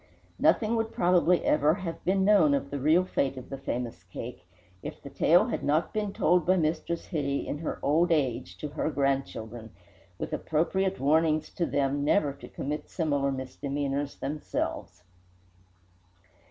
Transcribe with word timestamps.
Nothing 0.39 0.75
would 0.77 0.91
probably 0.91 1.45
ever 1.45 1.75
have 1.75 2.03
been 2.03 2.25
known 2.25 2.55
of 2.55 2.71
the 2.71 2.79
real 2.79 3.03
fate 3.05 3.37
of 3.37 3.51
the 3.51 3.57
famous 3.59 4.03
cake 4.03 4.47
if 4.81 4.99
the 4.99 5.11
tale 5.11 5.49
had 5.49 5.63
not 5.63 5.93
been 5.93 6.11
told 6.11 6.43
by 6.43 6.57
Mistress 6.57 7.05
Hitty 7.05 7.45
in 7.47 7.59
her 7.59 7.77
old 7.83 8.11
age 8.11 8.57
to 8.57 8.69
her 8.69 8.89
grandchildren, 8.89 9.69
with 10.17 10.33
appropriate 10.33 10.99
warnings 10.99 11.51
to 11.51 11.67
them 11.67 12.03
never 12.03 12.33
to 12.33 12.47
commit 12.49 12.89
similar 12.89 13.31
misdemeanours 13.31 14.15
themselves. 14.15 15.03